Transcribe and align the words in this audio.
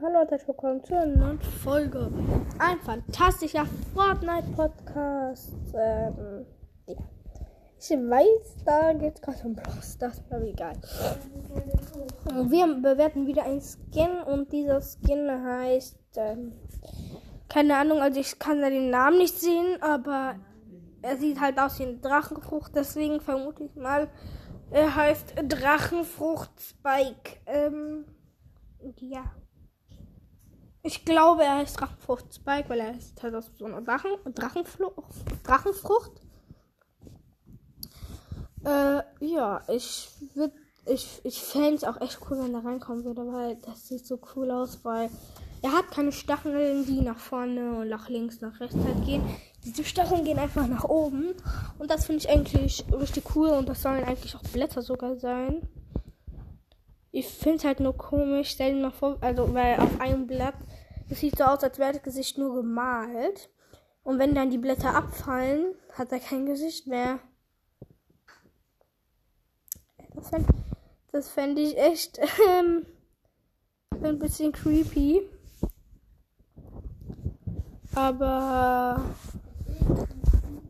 Hallo 0.00 0.20
und 0.20 0.30
herzlich 0.30 0.46
willkommen 0.46 0.84
zu 0.84 0.96
einer 0.96 1.16
neuen 1.16 1.40
Folge. 1.40 2.08
Ein 2.60 2.78
fantastischer 2.78 3.66
Fortnite-Podcast. 3.94 5.56
Ähm, 5.74 6.46
ja. 6.86 6.96
Ich 7.80 7.90
weiß, 7.90 8.64
da 8.64 8.92
geht 8.92 9.16
es 9.16 9.20
gerade 9.20 9.38
um 9.42 9.56
Bros. 9.56 9.98
Das 9.98 10.18
ist 10.18 10.32
aber 10.32 10.44
egal. 10.44 10.74
Wir 12.48 12.66
bewerten 12.80 13.26
wieder 13.26 13.42
einen 13.44 13.60
Skin 13.60 14.22
und 14.24 14.52
dieser 14.52 14.80
Skin 14.80 15.28
heißt, 15.28 15.98
ähm, 16.14 16.52
keine 17.48 17.76
Ahnung, 17.76 18.00
also 18.00 18.20
ich 18.20 18.38
kann 18.38 18.60
da 18.60 18.70
den 18.70 18.90
Namen 18.90 19.18
nicht 19.18 19.40
sehen, 19.40 19.82
aber 19.82 20.36
er 21.02 21.16
sieht 21.16 21.40
halt 21.40 21.58
aus 21.58 21.80
wie 21.80 21.86
eine 21.86 21.96
Drachenfrucht, 21.96 22.72
deswegen 22.76 23.20
vermute 23.20 23.64
ich 23.64 23.74
mal, 23.74 24.06
er 24.70 24.94
heißt 24.94 25.34
Drachenfrucht 25.48 26.52
Spike. 26.60 27.40
Ähm, 27.46 28.04
ja. 29.00 29.24
Ich 30.88 31.04
glaube, 31.04 31.44
er 31.44 31.56
heißt 31.56 31.78
Drachenfrucht 31.78 32.32
Spike, 32.32 32.70
weil 32.70 32.80
er 32.80 32.96
ist 32.96 33.22
halt 33.22 33.34
aus 33.34 33.50
so 33.58 33.66
einer 33.66 33.82
Drachen, 33.82 34.10
Drachenflucht, 34.34 35.04
Drachenfrucht. 35.42 36.12
Äh, 38.64 39.02
ja, 39.20 39.60
ich 39.68 40.08
würde, 40.32 40.54
ich, 40.86 41.20
ich 41.24 41.42
fände 41.42 41.74
es 41.74 41.84
auch 41.84 42.00
echt 42.00 42.18
cool, 42.22 42.38
wenn 42.40 42.54
er 42.54 42.64
reinkommen 42.64 43.04
würde, 43.04 43.20
weil 43.30 43.56
das 43.56 43.86
sieht 43.86 44.06
so 44.06 44.18
cool 44.34 44.50
aus, 44.50 44.82
weil 44.82 45.10
er 45.60 45.72
hat 45.72 45.90
keine 45.90 46.10
Stacheln, 46.10 46.86
die 46.86 47.02
nach 47.02 47.18
vorne 47.18 47.80
und 47.80 47.90
nach 47.90 48.08
links, 48.08 48.40
nach 48.40 48.58
rechts 48.58 48.78
halt 48.82 49.04
gehen. 49.04 49.22
Diese 49.66 49.84
Stacheln 49.84 50.24
gehen 50.24 50.38
einfach 50.38 50.66
nach 50.66 50.84
oben. 50.84 51.34
Und 51.78 51.90
das 51.90 52.06
finde 52.06 52.22
ich 52.22 52.30
eigentlich 52.30 52.86
richtig 52.98 53.36
cool. 53.36 53.50
Und 53.50 53.68
das 53.68 53.82
sollen 53.82 54.04
eigentlich 54.04 54.34
auch 54.36 54.42
Blätter 54.42 54.80
sogar 54.80 55.16
sein. 55.16 55.68
Ich 57.10 57.26
finde 57.26 57.58
es 57.58 57.64
halt 57.64 57.80
nur 57.80 57.96
komisch. 57.96 58.50
Stell 58.50 58.74
dir 58.74 58.82
mal 58.82 58.90
vor, 58.90 59.18
also, 59.20 59.52
weil 59.54 59.78
auf 59.80 60.00
einem 60.00 60.26
Blatt, 60.26 60.54
es 61.08 61.20
sieht 61.20 61.38
so 61.38 61.44
aus, 61.44 61.62
als 61.62 61.78
wäre 61.78 61.92
das 61.92 62.02
Gesicht 62.02 62.38
nur 62.38 62.54
gemalt. 62.54 63.50
Und 64.02 64.18
wenn 64.18 64.34
dann 64.34 64.50
die 64.50 64.58
Blätter 64.58 64.94
abfallen, 64.94 65.74
hat 65.94 66.12
er 66.12 66.20
kein 66.20 66.46
Gesicht 66.46 66.86
mehr. 66.86 67.18
Das 70.14 70.30
fände 70.30 70.46
das 71.12 71.30
fänd 71.30 71.58
ich 71.58 71.76
echt 71.76 72.18
ähm, 72.48 72.86
ein 74.02 74.18
bisschen 74.18 74.52
creepy. 74.52 75.22
Aber 77.94 79.00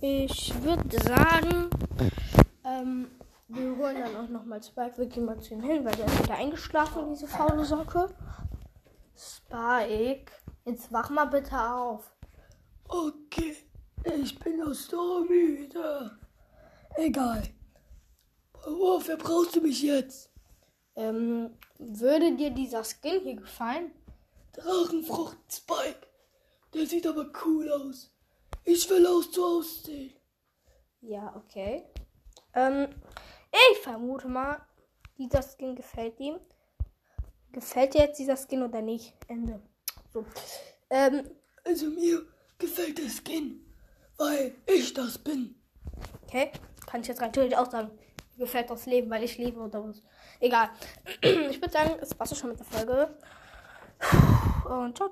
ich 0.00 0.52
würde 0.62 0.98
sagen, 1.00 1.70
ähm, 2.64 3.06
wir 3.54 3.76
holen 3.76 3.96
dann 4.00 4.16
auch 4.16 4.28
nochmal 4.28 4.62
Spike. 4.62 4.98
Wir 4.98 5.06
gehen 5.06 5.24
mal 5.24 5.40
zu 5.40 5.54
ihm 5.54 5.62
hin, 5.62 5.84
weil 5.84 5.94
der 5.94 6.06
ist 6.06 6.22
wieder 6.22 6.34
eingeschlafen, 6.34 7.10
diese 7.10 7.26
faule 7.26 7.64
Socke. 7.64 8.08
Spike, 9.16 10.32
jetzt 10.64 10.92
wach 10.92 11.10
mal 11.10 11.26
bitte 11.26 11.58
auf. 11.60 12.14
Okay, 12.88 13.56
ich 14.04 14.38
bin 14.38 14.58
doch 14.58 14.74
so 14.74 15.24
müde. 15.24 16.18
Egal. 16.96 17.42
Wofür 18.64 19.16
brauchst 19.16 19.56
du 19.56 19.60
mich 19.60 19.82
jetzt? 19.82 20.30
Ähm, 20.94 21.50
würde 21.78 22.36
dir 22.36 22.50
dieser 22.50 22.84
Skin 22.84 23.20
hier 23.22 23.36
gefallen? 23.36 23.92
Drachenfrucht 24.52 25.38
Spike. 25.50 26.06
Der 26.74 26.86
sieht 26.86 27.06
aber 27.06 27.30
cool 27.44 27.70
aus. 27.70 28.12
Ich 28.64 28.88
will 28.88 29.06
auch 29.06 29.22
so 29.22 29.58
aussehen. 29.58 30.14
Ja, 31.00 31.34
okay. 31.36 31.84
Ähm, 32.54 32.88
ich 33.72 33.78
vermute 33.78 34.28
mal, 34.28 34.60
dieser 35.18 35.42
Skin 35.42 35.74
gefällt 35.76 36.18
ihm. 36.20 36.36
Gefällt 37.52 37.94
dir 37.94 38.02
jetzt 38.02 38.18
dieser 38.18 38.36
Skin 38.36 38.62
oder 38.62 38.80
nicht? 38.80 39.14
Ende. 39.28 39.60
So. 40.12 40.24
Ähm, 40.90 41.28
Also 41.64 41.86
mir 41.86 42.22
gefällt 42.58 42.98
der 42.98 43.08
Skin, 43.10 43.64
weil 44.16 44.54
ich 44.66 44.94
das 44.94 45.18
bin. 45.18 45.54
okay. 46.24 46.50
Kann 46.86 47.00
ich 47.02 47.08
jetzt 47.08 47.18
theoretisch 47.20 47.56
auch 47.58 47.70
sagen. 47.70 47.90
Mir 48.36 48.46
gefällt 48.46 48.70
das 48.70 48.86
Leben, 48.86 49.10
weil 49.10 49.22
ich 49.22 49.36
lebe 49.38 49.60
oder 49.60 49.86
was. 49.86 50.02
Egal. 50.40 50.70
Ich 51.22 51.60
würde 51.60 51.70
sagen, 51.70 51.94
es 52.00 52.18
war's 52.18 52.36
schon 52.36 52.50
mit 52.50 52.58
der 52.58 52.66
Folge. 52.66 53.14
Und 54.68 54.96
ciao, 54.96 55.08
ciao. 55.08 55.10